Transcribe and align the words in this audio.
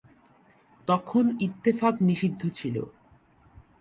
তখন 0.87 1.25
ইত্তেফাক 1.39 1.95
নিষিদ্ধ 2.01 2.41
ছিল। 2.49 2.75